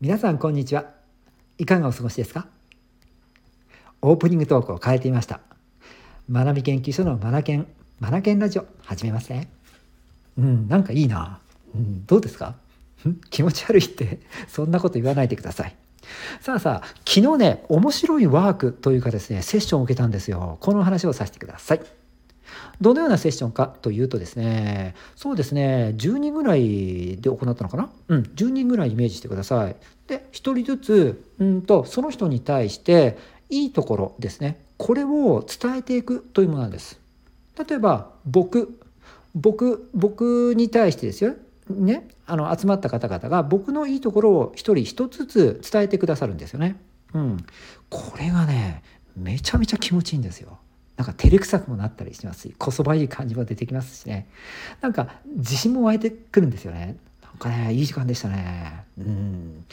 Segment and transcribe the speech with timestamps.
[0.00, 0.84] 皆さんこんにちは。
[1.58, 2.46] いかがお過ごしですか？
[4.02, 5.40] オープニングトークを変えてみました。
[6.30, 7.66] 学び研究所のマナケン
[7.98, 9.48] マナケンラジオ始めますね。
[10.38, 11.40] うんなんかいいな、
[11.74, 12.54] うん、どうですか？
[13.30, 15.74] 気持ち悪いってそんなこと言わないでください。
[16.40, 20.58] さあさあ昨日ね面白いワークというかですねセッションを受けたんですよ。
[20.60, 21.80] この話をさせてください。
[22.80, 27.90] どのようなセッションかというとですね、そうですね、10人ぐらいで行ったのかな？
[28.08, 29.76] うん、10人ぐらいイメージしてください。
[30.06, 37.00] で、1人ずつ、うんと、その人に対して、いいところですね、これを伝えていくというものなんです。
[37.68, 38.78] 例えば、僕、
[39.34, 41.34] 僕、僕に対してですよ。
[41.68, 46.76] ね、あの集まった方々が僕のいいところを一人一つずつ伝えてくださるんですよね。
[47.12, 47.44] うん、
[47.90, 48.84] これがね
[49.16, 50.58] めちゃめちゃ気持ちいいんですよ。
[50.96, 54.28] なんか照れくさくもなったりしますしこそばいい感じも出てきますしね。
[54.80, 56.96] なんか自信も湧いてくるんですよね。
[57.22, 58.84] なんかねいい時間でしたね。
[58.98, 59.64] うん。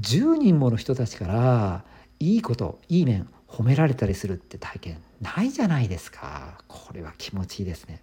[0.00, 1.84] 10人もの人たちから
[2.18, 6.58] いいこといい面褒められたりするって体験ないじゃないですか。
[6.66, 8.02] これは気持ちいいですね。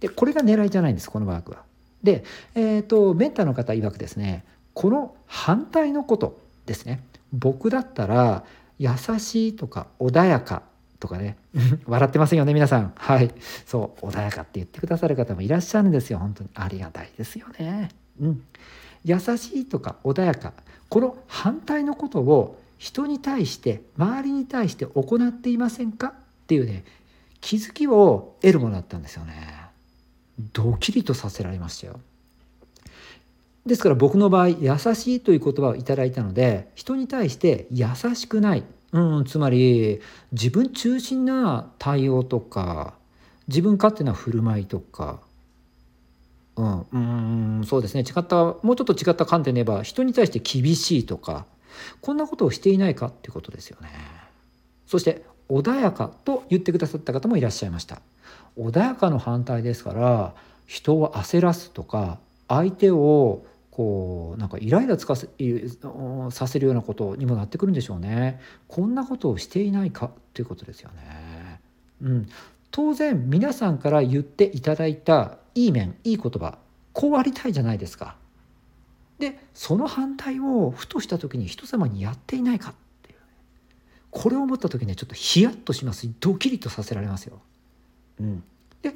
[0.00, 1.62] でこれが狙いじゃないんですこのワークは。
[2.02, 7.02] でえっ、ー、とメンターの方曰くですねこの反対のことですね。
[7.32, 8.44] 僕だったら
[8.78, 10.62] 優しいとか穏やか
[11.02, 11.36] とかね。
[11.84, 12.92] 笑ってませんよね皆さん。
[12.94, 13.34] はい。
[13.66, 16.20] そう穏やかって言ってくださる方もいらっしゃるんですよ。
[16.20, 16.50] 本当に。
[16.54, 17.90] ありがたいですよね。
[18.20, 18.42] うん。
[19.04, 19.26] 優し
[19.60, 20.52] いとか穏やか。
[20.88, 26.08] この反対のことを人に対して周りに対して行っていませんか？
[26.08, 26.12] っ
[26.46, 26.84] ていうね
[27.40, 29.34] 気づきを得るものだったんですよね。
[30.52, 31.98] ドキリとさせられましたよ。
[33.66, 38.64] ですから僕の場合優しいという言葉をいただいたので人に対して優しくない。
[38.92, 40.00] うん、つまり
[40.32, 42.94] 自分中心な対応とか
[43.48, 45.20] 自分勝手な振る舞いとか、
[46.56, 51.46] うん、うんそうですね違ったもうちょっと違った観点で言えば人に対して厳しいとか
[52.02, 53.88] こんなことをしていないかっていうことですよね。
[54.86, 58.02] そして穏やかと言ってくださった方もいらっしゃいました。
[58.58, 60.34] 穏やかの反対ですから
[60.66, 65.28] 人を焦らすとか相手をこうなんかイライラつかせ
[66.30, 68.38] させるようなことにもなってくるんでしょうね。
[68.68, 71.60] こんなことをしていないかということですよね。
[72.02, 72.28] うん、
[72.70, 76.58] 当然皆さんから言っていただいたいい面いい言葉
[76.92, 78.16] こうありたいじゃないですか。
[79.18, 83.18] でその反対をふとした時に人様にやっていないかっていう
[84.10, 87.40] これを思った時にちょっとヒヤッとしますドキリとさせられますよ。
[88.20, 88.44] うん、
[88.82, 88.94] で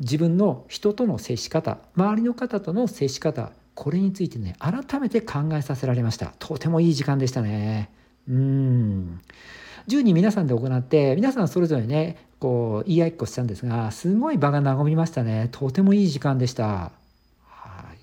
[0.00, 6.34] 自分の人との接し方周りの方との接し方これについてね改めて考えさせられました。
[6.40, 7.92] とてもいい時間でしたね。
[8.28, 9.20] うん。
[9.86, 15.48] 10人皆さんで行って皆さんそれぞれねこう言い合いっこしたんですがすごい場が和みましたね。
[15.52, 16.64] とてもいい時間でした。
[16.64, 16.90] は
[17.94, 17.98] い。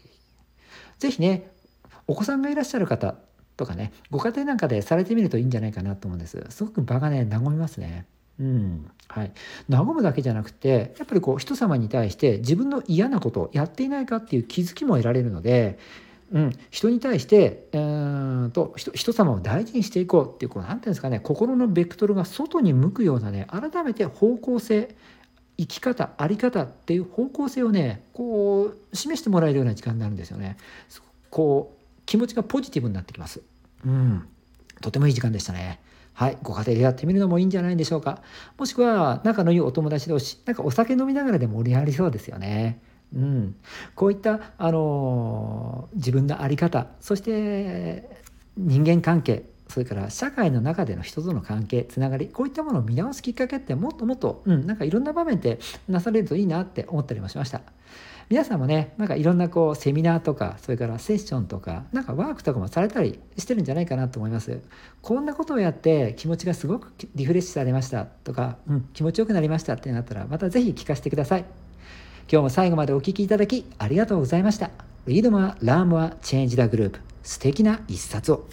[0.97, 1.51] 是非ね
[2.07, 3.15] お子さんがいらっしゃる方
[3.57, 6.41] とかねご家庭なんかでされてみるといいんじゃないかなと思うんです。
[6.51, 8.05] すごく場がね和みますね。
[8.39, 9.31] うんはい、
[9.69, 15.79] 和むだけじゃなくてやっぱりこう人様に対して自分の嫌なことやっていないかっていう気づきも得られるので、
[16.33, 24.95] うん、人に対してうんと人人様を大事にしていこうっていうこう何ていうんですかね心のベクトルが外に向くようなね改めて方向性
[25.57, 30.57] 生き方あり方っていう方向性をねこう示してもらえるような時間になるんですよね。
[31.29, 33.41] こう気持ちがポジティブになってきます。
[33.85, 34.27] うん、
[34.81, 35.79] とてもいい時間でしたね。
[36.15, 38.21] はい、ご家庭でやってみるのもいいんじゃないでしょうか。
[38.57, 42.79] もしくは、仲のいいお友達同士、なんかお酒飲みながらでも盛り上がりそうですよね。
[43.13, 43.55] うん、
[43.95, 48.09] こういった、あの自分の在り方、そして
[48.55, 55.59] 人間関係、それから社会の中での人との関係、つながり、こういったものを見直すきっかけってもっともっと、うん、なんかいろんな場面で
[55.89, 57.61] なされるといいなって思ったりもしました。
[58.27, 64.61] 皆さんもねなんかいろんなこうセミナーとかそれからセッションとかなんかワークとかもされたりしてるんじゃないかなと思います。
[65.01, 68.05] こんなことをやって気持ちがすごくリフレッシュされました。
[68.05, 69.73] とか、うん、気持ちよくなりました。
[69.73, 71.45] ってなったらまた是非聞かせてください。
[72.31, 74.71] 今日も最後までお聴きいただきありがとうございました。
[75.05, 78.47] Read more, learn more, change the group 素敵な一冊を。